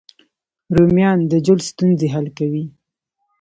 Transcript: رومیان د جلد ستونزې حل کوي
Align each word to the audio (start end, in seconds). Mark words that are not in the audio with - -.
رومیان 0.75 1.17
د 1.31 1.33
جلد 1.45 1.63
ستونزې 1.71 2.07
حل 2.13 2.27
کوي 2.37 2.65